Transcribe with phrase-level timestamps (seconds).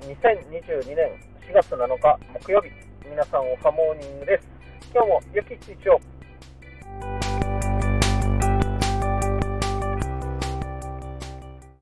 [0.00, 1.12] 2022年
[1.46, 2.70] 4月7日木曜日
[3.08, 4.48] 皆さんおはモーニングです。
[4.94, 6.00] 今日も良き一日を